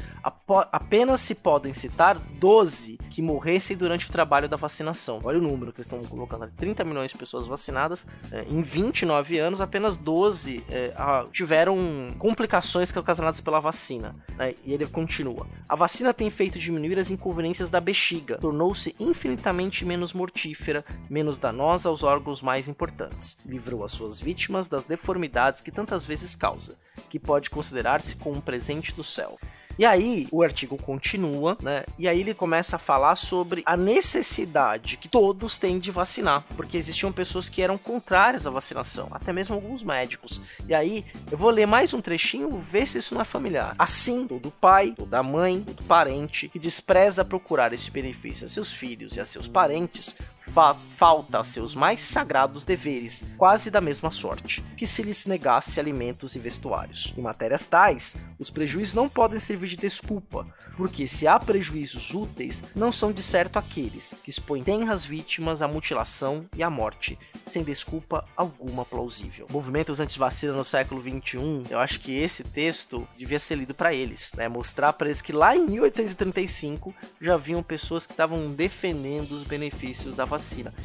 apenas 0.71 1.21
se 1.21 1.33
podem 1.33 1.73
citar 1.73 2.17
12 2.19 2.97
que 3.09 3.21
morressem 3.21 3.75
durante 3.75 4.07
o 4.07 4.11
trabalho 4.11 4.47
da 4.47 4.57
vacinação. 4.57 5.19
Olha 5.23 5.39
o 5.39 5.41
número 5.41 5.73
que 5.73 5.81
eles 5.81 5.91
estão 5.91 6.07
colocando 6.07 6.43
ali: 6.43 6.51
30 6.55 6.83
milhões 6.83 7.11
de 7.11 7.17
pessoas 7.17 7.47
vacinadas 7.47 8.05
é, 8.31 8.43
em 8.43 8.61
29 8.61 9.39
anos, 9.39 9.59
apenas 9.59 9.97
12 9.97 10.63
é, 10.69 10.93
tiveram 11.31 12.09
complicações 12.19 12.95
ocasionadas 12.95 13.41
pela 13.41 13.59
vacina. 13.59 14.15
Né? 14.37 14.53
E 14.63 14.73
ele 14.73 14.85
continua 14.85 15.30
continua. 15.31 15.47
A 15.67 15.75
vacina 15.75 16.13
tem 16.13 16.29
feito 16.29 16.59
diminuir 16.59 16.99
as 16.99 17.09
inconveniências 17.09 17.69
da 17.69 17.79
bexiga, 17.79 18.37
tornou-se 18.37 18.95
infinitamente 18.99 19.85
menos 19.85 20.13
mortífera, 20.13 20.83
menos 21.09 21.39
danosa 21.39 21.89
aos 21.89 22.03
órgãos 22.03 22.41
mais 22.41 22.67
importantes. 22.67 23.37
Livrou 23.45 23.83
as 23.83 23.93
suas 23.93 24.19
vítimas 24.19 24.67
das 24.67 24.83
deformidades 24.83 25.61
que 25.61 25.71
tantas 25.71 26.05
vezes 26.05 26.35
causa, 26.35 26.77
que 27.09 27.19
pode 27.19 27.49
considerar-se 27.49 28.15
como 28.17 28.37
um 28.37 28.41
presente 28.41 28.93
do 28.93 29.03
céu. 29.03 29.39
E 29.77 29.85
aí 29.85 30.27
o 30.31 30.43
artigo 30.43 30.77
continua, 30.77 31.57
né? 31.61 31.83
E 31.97 32.07
aí 32.07 32.21
ele 32.21 32.33
começa 32.33 32.75
a 32.75 32.79
falar 32.79 33.15
sobre 33.15 33.63
a 33.65 33.75
necessidade 33.75 34.97
que 34.97 35.07
todos 35.07 35.57
têm 35.57 35.79
de 35.79 35.91
vacinar, 35.91 36.43
porque 36.55 36.77
existiam 36.77 37.11
pessoas 37.11 37.49
que 37.49 37.61
eram 37.61 37.77
contrárias 37.77 38.45
à 38.45 38.49
vacinação, 38.49 39.07
até 39.11 39.31
mesmo 39.33 39.55
alguns 39.55 39.83
médicos. 39.83 40.41
E 40.67 40.73
aí 40.73 41.05
eu 41.31 41.37
vou 41.37 41.49
ler 41.49 41.65
mais 41.65 41.93
um 41.93 42.01
trechinho, 42.01 42.49
ver 42.71 42.87
se 42.87 42.97
isso 42.97 43.13
não 43.13 43.21
é 43.21 43.25
familiar. 43.25 43.75
Assim, 43.77 44.27
todo 44.27 44.51
pai, 44.51 44.93
toda 44.95 45.23
mãe, 45.23 45.61
todo 45.61 45.83
parente 45.83 46.47
que 46.47 46.59
despreza 46.59 47.25
procurar 47.25 47.73
esse 47.73 47.89
benefício 47.91 48.45
a 48.45 48.49
seus 48.49 48.71
filhos 48.71 49.15
e 49.15 49.19
a 49.19 49.25
seus 49.25 49.47
parentes 49.47 50.15
fa 50.53 50.75
falta 51.01 51.39
a 51.39 51.43
seus 51.43 51.73
mais 51.73 51.99
sagrados 51.99 52.63
deveres, 52.63 53.23
quase 53.35 53.71
da 53.71 53.81
mesma 53.81 54.11
sorte, 54.11 54.61
que 54.77 54.85
se 54.85 55.01
lhes 55.01 55.25
negasse 55.25 55.79
alimentos 55.79 56.35
e 56.35 56.39
vestuários. 56.39 57.11
Em 57.17 57.21
matérias 57.21 57.65
tais, 57.65 58.15
os 58.37 58.51
prejuízos 58.51 58.93
não 58.93 59.09
podem 59.09 59.39
servir 59.39 59.69
de 59.69 59.77
desculpa, 59.77 60.45
porque 60.77 61.07
se 61.07 61.27
há 61.27 61.39
prejuízos 61.39 62.13
úteis, 62.13 62.61
não 62.75 62.91
são 62.91 63.11
de 63.11 63.23
certo 63.23 63.57
aqueles 63.57 64.13
que 64.23 64.29
expõem 64.29 64.63
tenras 64.63 65.03
vítimas 65.03 65.63
à 65.63 65.67
mutilação 65.67 66.45
e 66.55 66.61
à 66.61 66.69
morte, 66.69 67.17
sem 67.47 67.63
desculpa 67.63 68.23
alguma 68.37 68.85
plausível. 68.85 69.47
Movimentos 69.49 69.99
anti-vacina 69.99 70.53
no 70.53 70.63
século 70.63 71.01
XXI, 71.01 71.63
eu 71.71 71.79
acho 71.79 71.99
que 71.99 72.15
esse 72.15 72.43
texto 72.43 73.07
devia 73.17 73.39
ser 73.39 73.55
lido 73.55 73.73
para 73.73 73.91
eles, 73.91 74.33
né? 74.37 74.47
Mostrar 74.47 74.93
para 74.93 75.07
eles 75.07 75.19
que 75.19 75.33
lá 75.33 75.57
em 75.57 75.65
1835 75.65 76.93
já 77.19 77.33
haviam 77.33 77.63
pessoas 77.63 78.05
que 78.05 78.13
estavam 78.13 78.51
defendendo 78.51 79.31
os 79.31 79.47
benefícios 79.47 80.15
da 80.15 80.25
vacina. 80.25 80.40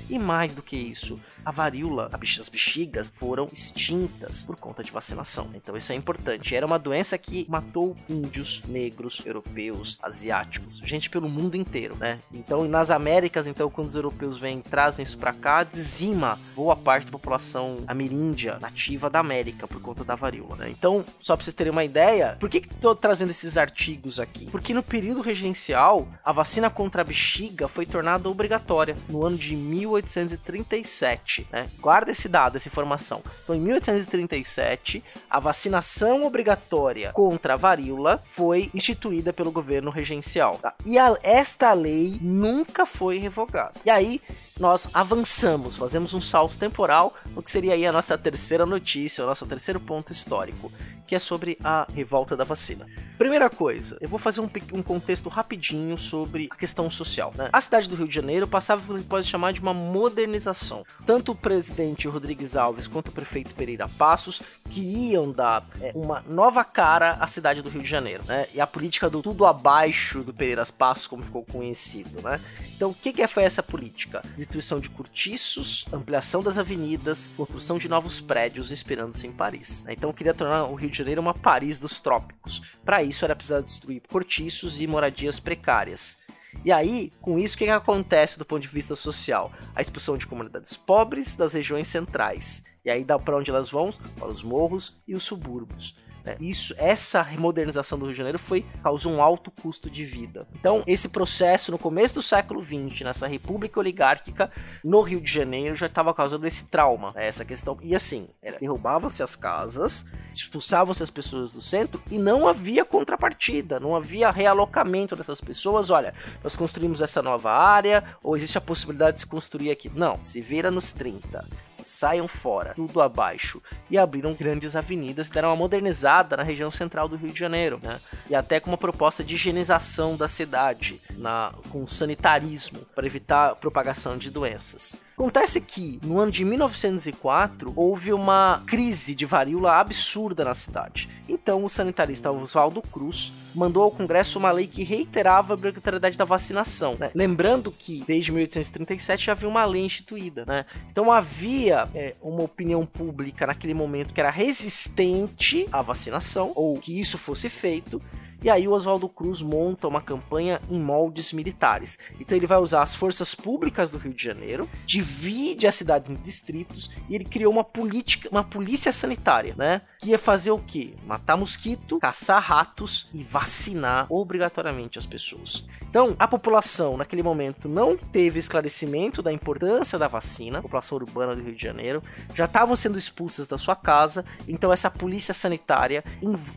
E 0.09 0.19
mais 0.19 0.55
do 0.55 0.63
que 0.63 0.77
isso, 0.77 1.19
a 1.45 1.51
varíola, 1.51 2.11
as 2.13 2.49
bexigas 2.49 3.13
foram 3.17 3.49
extintas 3.53 4.43
por 4.43 4.57
conta 4.57 4.83
de 4.83 4.91
vacinação. 4.91 5.51
Então 5.55 5.77
isso 5.77 5.93
é 5.93 5.95
importante. 5.95 6.55
Era 6.55 6.67
uma 6.67 6.79
doença 6.79 7.17
que 7.17 7.47
matou 7.49 7.97
índios, 8.09 8.63
negros, 8.67 9.23
europeus, 9.25 9.99
asiáticos, 10.03 10.79
gente 10.85 11.11
pelo 11.11 11.29
mundo 11.29 11.57
inteiro, 11.57 11.97
né? 11.97 12.19
Então 12.33 12.67
nas 12.69 12.91
Américas, 12.91 13.47
então 13.47 13.71
quando 13.71 13.89
os 13.89 13.97
europeus 13.97 14.39
vêm 14.39 14.61
trazem 14.61 15.03
isso 15.03 15.19
para 15.19 15.33
cá, 15.33 15.63
dizima 15.63 16.39
boa 16.55 16.77
parte 16.77 17.07
da 17.07 17.13
população 17.13 17.85
ameríndia 17.87 18.59
nativa 18.61 19.09
da 19.09 19.21
América 19.21 19.67
por 19.67 19.81
conta 19.81 20.05
da 20.05 20.15
varíola, 20.15 20.57
né? 20.57 20.71
Então, 20.71 21.05
só 21.21 21.37
para 21.37 21.45
vocês 21.45 21.55
terem 21.55 21.71
uma 21.71 21.85
ideia, 21.85 22.37
por 22.39 22.49
que 22.49 22.61
que 22.61 22.69
tô 22.69 22.95
trazendo 22.95 23.31
esses 23.31 23.57
artigos 23.57 24.21
aqui? 24.21 24.47
Porque 24.47 24.75
no 24.75 24.83
período 24.83 25.21
regencial, 25.21 26.09
a 26.25 26.33
vacina 26.33 26.69
contra 26.69 27.03
a 27.03 27.05
bexiga 27.05 27.69
foi 27.69 27.87
tornada 27.87 28.29
obrigatória 28.29 28.97
no 29.09 29.25
ano 29.25 29.37
de 29.37 29.46
1837. 29.55 31.47
Né? 31.53 31.69
Guarda 31.79 32.11
esse 32.11 32.29
dado, 32.29 32.57
essa 32.57 32.69
informação. 32.69 33.23
Então, 33.45 33.55
em 33.55 33.61
1837, 33.61 35.05
a 35.29 35.39
vacinação 35.39 36.25
obrigatória 36.25 37.13
contra 37.13 37.55
a 37.55 37.57
varíola 37.57 38.23
foi 38.33 38.71
instituída 38.75 39.33
pelo 39.33 39.53
governo 39.53 39.91
regencial. 39.91 40.59
Tá? 40.59 40.75
E 40.85 40.99
a, 40.99 41.17
esta 41.23 41.73
lei 41.73 42.19
nunca 42.21 42.87
foi 42.87 43.19
revogada. 43.19 43.75
E 43.85 43.91
aí, 43.91 44.21
nós 44.59 44.89
avançamos, 44.95 45.77
fazemos 45.77 46.15
um 46.15 46.21
salto 46.21 46.57
temporal 46.57 47.15
no 47.35 47.43
que 47.43 47.51
seria 47.51 47.75
aí 47.75 47.87
a 47.87 47.93
nossa 47.93 48.17
terceira 48.17 48.65
notícia, 48.65 49.23
o 49.23 49.27
nosso 49.27 49.47
terceiro 49.47 49.79
ponto 49.79 50.13
histórico, 50.13 50.73
que 51.07 51.15
é 51.15 51.19
sobre 51.19 51.59
a 51.63 51.87
revolta 51.95 52.37
da 52.37 52.45
vacina. 52.45 52.87
Primeira 53.17 53.49
coisa, 53.49 53.97
eu 54.01 54.09
vou 54.09 54.19
fazer 54.19 54.41
um, 54.41 54.51
um 54.73 54.83
contexto 54.83 55.29
rapidinho 55.29 55.97
sobre 55.97 56.49
a 56.51 56.57
questão 56.57 56.91
social. 56.91 57.33
Né? 57.37 57.49
A 57.53 57.61
cidade 57.61 57.89
do 57.89 57.97
Rio 57.97 58.09
de 58.09 58.15
Janeiro 58.15 58.47
passava 58.47 58.83
por 58.83 58.99
que 58.99 59.05
pode 59.05 59.27
chamar 59.27 59.53
de 59.53 59.61
uma 59.61 59.73
modernização. 59.73 60.85
Tanto 61.07 61.33
o 61.33 61.35
presidente 61.35 62.09
Rodrigues 62.09 62.57
Alves 62.57 62.87
quanto 62.87 63.09
o 63.09 63.13
prefeito 63.13 63.55
Pereira 63.55 63.89
Passos 63.89 64.43
queriam 64.71 65.31
dar 65.31 65.67
é, 65.81 65.93
uma 65.95 66.23
nova 66.29 66.65
cara 66.65 67.13
à 67.13 67.27
cidade 67.27 67.63
do 67.63 67.69
Rio 67.69 67.83
de 67.83 67.89
Janeiro. 67.89 68.23
Né? 68.27 68.47
E 68.55 68.61
a 68.61 68.67
política 68.67 69.09
do 69.09 69.23
tudo 69.23 69.47
abaixo 69.47 70.23
do 70.23 70.35
Pereira 70.35 70.67
Passos, 70.67 71.07
como 71.07 71.23
ficou 71.23 71.45
conhecido. 71.45 72.21
Né? 72.23 72.41
Então, 72.77 72.91
o 72.91 72.95
que, 72.95 73.11
que 73.11 73.27
foi 73.27 73.45
essa 73.45 73.63
política? 73.63 74.23
Destruição 74.37 74.79
de 74.79 74.91
cortiços, 74.91 75.87
ampliação 75.91 76.43
das 76.43 76.59
avenidas, 76.59 77.27
construção 77.35 77.79
de 77.79 77.89
novos 77.89 78.21
prédios, 78.21 78.71
inspirando-se 78.71 79.27
em 79.27 79.33
Paris. 79.33 79.83
Né? 79.85 79.95
Então, 79.95 80.13
queria 80.13 80.35
tornar 80.35 80.65
o 80.65 80.75
Rio 80.75 80.91
de 80.91 80.99
Janeiro 80.99 81.23
uma 81.23 81.33
Paris 81.33 81.81
dos 81.81 81.99
trópicos. 81.99 82.61
Para 82.85 83.03
isso, 83.03 83.25
era 83.25 83.35
preciso 83.35 83.63
destruir 83.63 84.03
cortiços 84.07 84.79
e 84.79 84.87
moradias 84.87 85.41
precárias. 85.41 86.19
E 86.67 86.71
aí, 86.71 87.11
com 87.23 87.39
isso, 87.39 87.55
o 87.55 87.59
que, 87.59 87.65
que 87.65 87.71
acontece 87.71 88.39
do 88.39 88.45
ponto 88.45 88.61
de 88.61 88.69
vista 88.69 88.95
social? 88.95 89.51
A 89.75 89.81
expulsão 89.81 90.19
de 90.19 90.27
comunidades 90.27 90.77
pobres 90.77 91.35
das 91.35 91.55
regiões 91.55 91.89
centrais. 91.89 92.63
E 92.85 92.91
aí, 92.91 93.07
para 93.07 93.39
onde 93.39 93.51
elas 93.51 93.71
vão? 93.71 93.91
Para 94.19 94.29
os 94.29 94.43
morros 94.43 95.01
e 95.09 95.15
os 95.15 95.25
subúrbios. 95.25 95.97
Né? 96.27 96.37
Isso, 96.41 96.75
essa 96.77 97.25
modernização 97.39 97.97
do 97.97 98.07
Rio 98.07 98.13
de 98.13 98.19
Janeiro 98.19 98.39
foi 98.39 98.67
causou 98.83 99.13
um 99.13 99.23
alto 99.23 99.51
custo 99.51 99.89
de 99.89 100.05
vida. 100.05 100.47
Então, 100.59 100.83
esse 100.87 101.09
processo 101.09 101.71
no 101.71 101.79
começo 101.79 102.15
do 102.15 102.23
século 102.23 102.63
XX, 102.63 103.03
nessa 103.03 103.29
república 103.29 103.79
oligárquica 103.79 104.51
no 104.83 105.01
Rio 105.01 105.21
de 105.21 105.31
Janeiro, 105.33 105.77
já 105.77 105.87
estava 105.87 106.13
causando 106.13 106.47
esse 106.47 106.65
trauma, 106.65 107.13
né? 107.15 107.27
essa 107.27 107.45
questão. 107.45 107.79
E 107.81 107.95
assim, 107.95 108.29
derrubavam-se 108.61 109.23
as 109.23 109.37
casas, 109.37 110.05
expulsavam-se 110.35 111.03
as 111.03 111.11
pessoas 111.11 111.53
do 111.53 111.63
centro 111.63 112.03
e 112.11 112.19
não 112.19 112.49
havia 112.49 112.85
contrapartida, 112.85 113.79
não 113.79 113.95
havia 113.95 114.31
realocamento 114.31 115.15
dessas 115.15 115.41
pessoas. 115.41 115.91
Olha, 115.91 116.13
nós 116.43 116.57
construímos 116.57 117.01
essa 117.01 117.23
nova 117.23 117.53
área, 117.53 118.03
ou 118.23 118.37
existe 118.37 118.59
a 118.59 118.61
possibilidade 118.61 119.15
de 119.15 119.21
se 119.21 119.27
construir 119.27 119.71
aqui. 119.71 119.89
Não, 119.95 120.21
se 120.21 120.41
vira 120.41 120.71
nos 120.71 120.91
30 120.91 121.45
saiam 121.87 122.29
fora, 122.29 122.75
tudo 122.75 123.01
abaixo. 123.01 123.63
E 123.91 123.97
abriram 123.97 124.35
grandes 124.35 124.77
avenidas, 124.77 125.31
deram 125.31 125.51
uma 125.51 125.57
modernizada 125.57 126.37
na 126.37 126.43
região 126.43 126.71
central 126.71 127.09
do 127.09 127.17
Rio 127.17 127.33
de 127.33 127.39
Janeiro, 127.39 127.79
né? 127.83 128.01
E 128.29 128.35
até 128.35 128.61
com 128.61 128.71
uma 128.71 128.79
proposta 128.79 129.23
de 129.23 129.35
higienização 129.35 130.17
da 130.17 130.29
cidade, 130.29 131.01
na, 131.17 131.55
com 131.71 131.87
sanitarismo, 131.87 132.81
para 132.95 133.07
evitar 133.07 133.57
propagação 133.57 134.17
de 134.17 134.31
doenças. 134.31 134.97
Acontece 135.19 135.63
que, 135.63 135.99
no 136.05 136.21
ano 136.21 136.31
de 136.31 136.45
1904, 136.45 137.73
houve 137.75 138.13
uma 138.13 138.63
crise 138.67 139.15
de 139.15 139.25
varíola 139.25 139.81
absurda 139.81 140.45
na 140.45 140.55
cidade. 140.55 141.09
Então, 141.27 141.65
o 141.65 141.71
sanitarista 141.71 142.31
Oswaldo 142.31 142.83
Cruz 142.83 143.33
mandou 143.55 143.83
ao 143.83 143.91
Congresso 143.91 144.39
uma 144.39 144.53
lei 144.53 144.67
que 144.67 144.85
reiterava 144.85 145.55
a 145.55 145.57
obrigatoriedade 145.57 146.19
da 146.19 146.27
vacinação. 146.27 146.99
Né? 147.01 147.11
Lembrando 147.15 147.73
que, 147.73 148.05
desde 148.07 148.31
1837, 148.31 149.25
já 149.25 149.33
havia 149.33 149.49
uma 149.49 149.65
lei 149.65 149.87
instituída. 149.87 150.45
Né? 150.45 150.67
Então, 150.93 151.11
havia 151.11 151.89
é, 151.95 152.15
uma 152.21 152.43
opinião 152.43 152.85
pública 152.85 153.47
naquele 153.47 153.73
momento 153.73 154.13
que 154.13 154.21
era 154.21 154.29
resistente 154.29 155.67
à 155.73 155.81
vacinação, 155.81 156.53
ou 156.55 156.79
que 156.79 157.01
isso 157.01 157.17
fosse 157.17 157.49
feito, 157.49 158.03
e 158.43 158.51
aí 158.51 158.69
o 158.69 158.73
Oswaldo 158.73 159.09
Cruz 159.09 159.43
monta 159.43 159.89
uma 159.89 160.01
campanha 160.01 160.61
em 160.71 160.81
moldes 160.81 161.33
militares. 161.33 161.99
Então 162.21 162.37
ele 162.37 162.47
vai 162.47 162.59
usar 162.59 162.83
as 162.83 162.95
forças 162.95 163.35
públicas 163.35 163.91
do 163.91 163.99
Rio 163.99 164.15
de 164.15 164.23
Janeiro, 164.23 164.69
divide 164.85 165.67
a 165.67 165.73
cidade 165.73 166.11
em 166.11 166.15
distritos 166.15 166.91
e 167.09 167.15
ele 167.15 167.25
criou 167.25 167.53
uma 167.53 167.65
política, 167.65 168.29
uma 168.31 168.45
polícia 168.45 168.93
sanitária, 168.93 169.55
né? 169.57 169.83
Que 169.99 170.11
ia 170.11 170.19
fazer 170.19 170.51
o 170.51 170.59
quê? 170.59 170.95
Matar 171.07 171.37
mosquito, 171.37 171.99
caçar 171.99 172.43
ratos 172.43 173.09
e 173.13 173.23
vacinar 173.23 174.07
obrigatoriamente 174.11 174.99
as 174.99 175.07
pessoas. 175.07 175.67
Então, 175.89 176.15
a 176.19 176.29
população 176.29 176.97
naquele 176.97 177.23
momento 177.23 177.69
não 177.69 177.97
teve 177.97 178.39
esclarecimento 178.39 179.23
da 179.23 179.33
importância 179.33 179.99
da 179.99 180.09
vacina, 180.09 180.59
a 180.59 180.63
população 180.63 180.99
urbana 180.99 181.35
do 181.35 181.43
Rio 181.43 181.55
de 181.55 181.63
Janeiro, 181.63 182.03
já 182.35 182.45
estavam 182.45 182.77
sendo 182.77 182.99
expulsas 182.99 183.47
da 183.47 183.57
sua 183.57 183.75
casa, 183.75 184.25
então 184.47 184.73
essa 184.73 184.91
polícia 184.91 185.33
sanitária, 185.33 186.05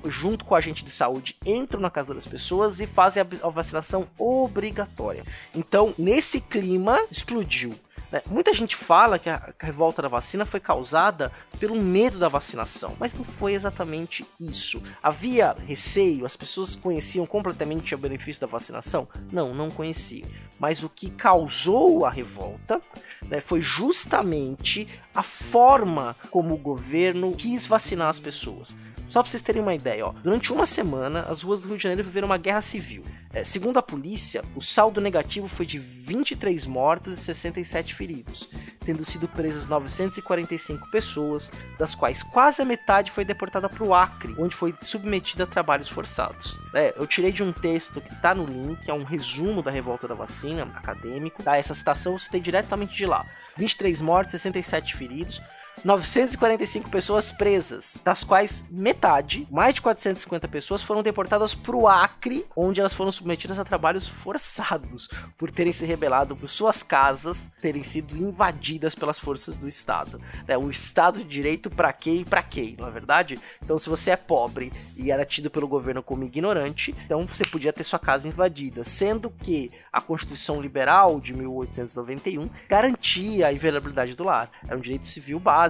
junto 0.05 0.43
com 0.43 0.55
a 0.55 0.57
agente 0.57 0.83
de 0.83 0.91
saúde, 0.91 1.37
entram 1.45 1.79
na 1.79 1.89
casa 1.89 2.13
das 2.13 2.27
pessoas 2.27 2.79
e 2.79 2.87
fazem 2.87 3.23
a 3.41 3.49
vacinação 3.49 4.07
obrigatória. 4.17 5.23
Então, 5.55 5.93
nesse 5.97 6.41
clima, 6.41 6.99
explodiu 7.09 7.73
né? 8.11 8.21
Muita 8.27 8.53
gente 8.53 8.75
fala 8.75 9.19
que 9.19 9.29
a 9.29 9.53
revolta 9.59 10.01
da 10.01 10.07
vacina 10.07 10.45
foi 10.45 10.59
causada 10.59 11.31
pelo 11.59 11.75
medo 11.75 12.17
da 12.17 12.27
vacinação, 12.27 12.95
mas 12.99 13.13
não 13.13 13.23
foi 13.23 13.53
exatamente 13.53 14.25
isso. 14.39 14.81
Havia 15.01 15.55
receio, 15.67 16.25
as 16.25 16.35
pessoas 16.35 16.75
conheciam 16.75 17.25
completamente 17.25 17.93
o 17.93 17.97
benefício 17.97 18.41
da 18.41 18.47
vacinação? 18.47 19.07
Não, 19.31 19.53
não 19.53 19.69
conheciam. 19.69 20.27
Mas 20.57 20.83
o 20.83 20.89
que 20.89 21.09
causou 21.09 22.05
a 22.05 22.09
revolta 22.09 22.81
né, 23.27 23.41
foi 23.41 23.61
justamente 23.61 24.87
a 25.13 25.23
forma 25.23 26.15
como 26.31 26.55
o 26.55 26.57
governo 26.57 27.33
quis 27.35 27.65
vacinar 27.65 28.09
as 28.09 28.19
pessoas. 28.19 28.75
Só 29.09 29.21
para 29.21 29.29
vocês 29.29 29.41
terem 29.41 29.61
uma 29.61 29.73
ideia, 29.73 30.05
ó, 30.05 30.11
durante 30.11 30.53
uma 30.53 30.65
semana 30.65 31.21
as 31.21 31.41
ruas 31.41 31.61
do 31.61 31.67
Rio 31.67 31.77
de 31.77 31.83
Janeiro 31.83 32.03
viveram 32.03 32.27
uma 32.27 32.37
guerra 32.37 32.61
civil. 32.61 33.03
É, 33.33 33.43
segundo 33.43 33.77
a 33.77 33.83
polícia, 33.83 34.43
o 34.55 34.61
saldo 34.61 35.01
negativo 35.01 35.47
foi 35.47 35.65
de 35.65 35.77
23 35.77 36.65
mortos 36.65 37.19
e 37.19 37.21
67 37.21 37.93
feridos, 37.93 38.49
tendo 38.79 39.05
sido 39.05 39.27
presas 39.27 39.67
945 39.67 40.89
pessoas, 40.89 41.51
das 41.77 41.93
quais 41.93 42.23
quase 42.23 42.61
a 42.61 42.65
metade 42.65 43.11
foi 43.11 43.23
deportada 43.23 43.69
para 43.69 43.83
o 43.83 43.93
Acre, 43.93 44.33
onde 44.39 44.55
foi 44.55 44.73
submetida 44.81 45.43
a 45.43 45.47
trabalhos 45.47 45.89
forçados. 45.89 46.59
É, 46.73 46.93
eu 46.97 47.05
tirei 47.05 47.31
de 47.31 47.43
um 47.43 47.51
texto 47.51 48.01
que 48.01 48.13
está 48.13 48.33
no 48.33 48.45
link, 48.45 48.89
é 48.89 48.93
um 48.93 49.03
resumo 49.03 49.61
da 49.61 49.69
revolta 49.69 50.07
da 50.07 50.15
vacina, 50.15 50.63
acadêmico. 50.75 51.43
Tá? 51.43 51.57
Essa 51.57 51.73
citação 51.73 52.13
eu 52.13 52.19
citei 52.19 52.41
diretamente 52.41 52.95
de 52.95 53.05
lá. 53.05 53.25
23 53.57 54.01
mortos, 54.01 54.31
67 54.31 54.95
feridos. 54.95 55.41
945 55.83 56.89
pessoas 56.89 57.31
presas, 57.31 57.99
das 58.03 58.23
quais 58.23 58.65
metade, 58.69 59.47
mais 59.49 59.75
de 59.75 59.81
450 59.81 60.47
pessoas, 60.47 60.83
foram 60.83 61.01
deportadas 61.01 61.55
para 61.55 61.75
o 61.75 61.87
Acre, 61.87 62.45
onde 62.55 62.79
elas 62.79 62.93
foram 62.93 63.11
submetidas 63.11 63.57
a 63.57 63.63
trabalhos 63.63 64.07
forçados 64.07 65.09
por 65.37 65.49
terem 65.49 65.71
se 65.71 65.85
rebelado 65.85 66.35
por 66.35 66.49
suas 66.49 66.83
casas, 66.83 67.49
terem 67.61 67.83
sido 67.83 68.17
invadidas 68.17 68.93
pelas 68.93 69.19
forças 69.19 69.57
do 69.57 69.67
Estado. 69.67 70.19
É, 70.47 70.57
o 70.57 70.69
Estado 70.69 71.19
de 71.19 71.29
Direito 71.29 71.69
para 71.69 71.93
quê 71.93 72.11
e 72.11 72.25
para 72.25 72.43
quê, 72.43 72.75
não 72.77 72.87
é 72.87 72.91
verdade? 72.91 73.39
Então, 73.63 73.79
se 73.79 73.89
você 73.89 74.11
é 74.11 74.17
pobre 74.17 74.73
e 74.97 75.11
era 75.11 75.25
tido 75.25 75.49
pelo 75.49 75.67
governo 75.67 76.03
como 76.03 76.25
ignorante, 76.25 76.93
então 77.05 77.25
você 77.25 77.45
podia 77.45 77.71
ter 77.71 77.83
sua 77.83 77.99
casa 77.99 78.27
invadida, 78.27 78.83
sendo 78.83 79.29
que 79.29 79.71
a 79.93 80.01
Constituição 80.01 80.61
Liberal 80.61 81.19
de 81.21 81.33
1891 81.33 82.49
garantia 82.67 83.47
a 83.47 83.53
inviolabilidade 83.53 84.15
do 84.15 84.23
lar. 84.23 84.49
Era 84.67 84.77
um 84.77 84.81
direito 84.81 85.07
civil 85.07 85.39
básico, 85.39 85.68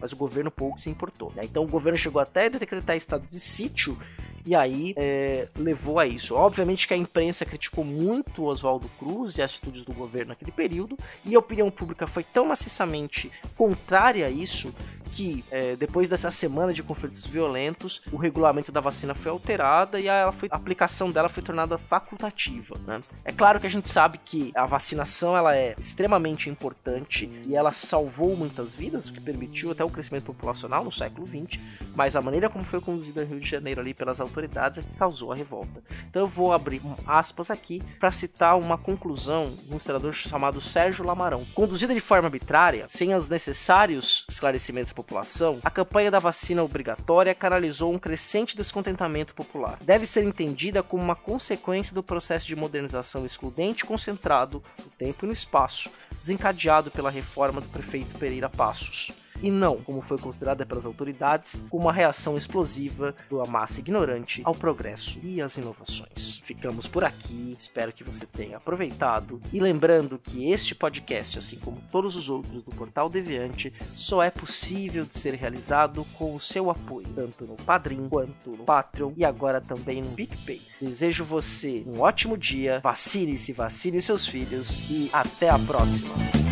mas 0.00 0.12
o 0.12 0.16
governo 0.16 0.50
pouco 0.50 0.80
se 0.80 0.90
importou. 0.90 1.32
Né? 1.34 1.42
Então 1.44 1.64
o 1.64 1.68
governo 1.68 1.98
chegou 1.98 2.20
até 2.20 2.46
a 2.46 2.48
decretar 2.48 2.96
estado 2.96 3.26
de 3.30 3.40
sítio 3.40 3.98
e 4.44 4.54
aí 4.54 4.94
é, 4.96 5.48
levou 5.56 5.98
a 5.98 6.06
isso. 6.06 6.34
Obviamente 6.34 6.86
que 6.86 6.94
a 6.94 6.96
imprensa 6.96 7.44
criticou 7.44 7.84
muito 7.84 8.44
Oswaldo 8.44 8.88
Cruz 8.98 9.38
e 9.38 9.42
as 9.42 9.50
atitudes 9.50 9.84
do 9.84 9.92
governo 9.92 10.30
naquele 10.30 10.52
período, 10.52 10.96
e 11.24 11.34
a 11.34 11.38
opinião 11.38 11.70
pública 11.70 12.06
foi 12.06 12.24
tão 12.24 12.46
maciçamente 12.46 13.30
contrária 13.56 14.26
a 14.26 14.30
isso 14.30 14.74
que 15.12 15.44
é, 15.50 15.76
depois 15.76 16.08
dessa 16.08 16.30
semana 16.30 16.72
de 16.72 16.82
conflitos 16.82 17.26
violentos, 17.26 18.00
o 18.10 18.16
regulamento 18.16 18.72
da 18.72 18.80
vacina 18.80 19.14
foi 19.14 19.30
alterada 19.30 20.00
e 20.00 20.08
a, 20.08 20.32
foi, 20.32 20.48
a 20.50 20.56
aplicação 20.56 21.10
dela 21.10 21.28
foi 21.28 21.42
tornada 21.42 21.76
facultativa. 21.76 22.74
Né? 22.86 23.00
É 23.24 23.30
claro 23.30 23.60
que 23.60 23.66
a 23.66 23.70
gente 23.70 23.88
sabe 23.88 24.18
que 24.18 24.50
a 24.54 24.64
vacinação 24.64 25.36
ela 25.36 25.54
é 25.54 25.74
extremamente 25.78 26.48
importante 26.48 27.30
e 27.46 27.54
ela 27.54 27.72
salvou 27.72 28.34
muitas 28.34 28.74
vidas, 28.74 29.08
o 29.08 29.12
que 29.12 29.20
permitiu 29.20 29.70
até 29.70 29.84
o 29.84 29.90
crescimento 29.90 30.24
populacional 30.24 30.82
no 30.82 30.90
século 30.90 31.26
XX, 31.26 31.60
mas 31.94 32.16
a 32.16 32.22
maneira 32.22 32.48
como 32.48 32.64
foi 32.64 32.80
conduzida 32.80 33.22
no 33.22 33.28
Rio 33.28 33.40
de 33.40 33.48
Janeiro 33.48 33.80
ali 33.82 33.92
pelas 33.92 34.20
autoridades 34.32 34.78
é 34.78 34.82
que 34.82 34.98
causou 34.98 35.30
a 35.30 35.34
revolta. 35.34 35.82
Então 36.08 36.22
eu 36.22 36.26
vou 36.26 36.52
abrir 36.52 36.80
aspas 37.06 37.50
aqui 37.50 37.82
para 38.00 38.10
citar 38.10 38.58
uma 38.58 38.78
conclusão 38.78 39.54
de 39.62 39.72
um 39.72 39.76
historiador 39.76 40.14
chamado 40.14 40.60
Sérgio 40.60 41.04
Lamarão. 41.04 41.44
Conduzida 41.54 41.94
de 41.94 42.00
forma 42.00 42.26
arbitrária, 42.26 42.86
sem 42.88 43.14
os 43.14 43.28
necessários 43.28 44.24
esclarecimentos 44.28 44.92
população, 44.92 45.60
a 45.62 45.70
campanha 45.70 46.10
da 46.10 46.18
vacina 46.18 46.62
obrigatória 46.62 47.34
canalizou 47.34 47.92
um 47.92 47.98
crescente 47.98 48.56
descontentamento 48.56 49.34
popular. 49.34 49.78
Deve 49.82 50.06
ser 50.06 50.24
entendida 50.24 50.82
como 50.82 51.02
uma 51.02 51.16
consequência 51.16 51.94
do 51.94 52.02
processo 52.02 52.46
de 52.46 52.56
modernização 52.56 53.26
excludente 53.26 53.84
concentrado 53.84 54.62
no 54.78 54.90
tempo 54.90 55.24
e 55.24 55.26
no 55.26 55.32
espaço, 55.32 55.90
desencadeado 56.20 56.90
pela 56.90 57.10
reforma 57.10 57.60
do 57.60 57.68
prefeito 57.68 58.18
Pereira 58.18 58.48
Passos 58.48 59.12
e 59.42 59.50
não, 59.50 59.76
como 59.76 60.00
foi 60.00 60.16
considerada 60.18 60.64
pelas 60.64 60.86
autoridades, 60.86 61.62
uma 61.70 61.92
reação 61.92 62.36
explosiva 62.36 63.14
da 63.30 63.44
massa 63.44 63.80
ignorante 63.80 64.40
ao 64.44 64.54
progresso 64.54 65.18
e 65.22 65.42
às 65.42 65.56
inovações. 65.56 66.40
Ficamos 66.44 66.86
por 66.86 67.04
aqui, 67.04 67.56
espero 67.58 67.92
que 67.92 68.04
você 68.04 68.24
tenha 68.24 68.56
aproveitado 68.56 69.40
e 69.52 69.58
lembrando 69.58 70.18
que 70.18 70.50
este 70.50 70.74
podcast, 70.74 71.38
assim 71.38 71.56
como 71.56 71.82
todos 71.90 72.14
os 72.16 72.28
outros 72.30 72.62
do 72.62 72.70
Portal 72.70 73.10
Deviante, 73.10 73.72
só 73.94 74.22
é 74.22 74.30
possível 74.30 75.04
de 75.04 75.18
ser 75.18 75.34
realizado 75.34 76.04
com 76.14 76.34
o 76.34 76.40
seu 76.40 76.70
apoio, 76.70 77.08
tanto 77.14 77.44
no 77.44 77.56
Padrim 77.56 78.08
quanto 78.08 78.50
no 78.50 78.64
Patreon 78.64 79.12
e 79.16 79.24
agora 79.24 79.60
também 79.60 80.02
no 80.02 80.10
PicPay. 80.12 80.60
Desejo 80.80 81.24
você 81.24 81.82
um 81.86 82.00
ótimo 82.00 82.36
dia, 82.36 82.78
vacine-se, 82.80 83.52
vacine 83.52 84.00
seus 84.00 84.26
filhos 84.26 84.88
e 84.90 85.10
até 85.12 85.48
a 85.48 85.58
próxima! 85.58 86.51